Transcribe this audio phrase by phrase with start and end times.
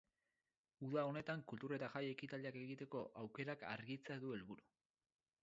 [0.85, 4.69] Uda honetan kultur eta jai ekitaldiak egiteko aukerak argitzea du helburu.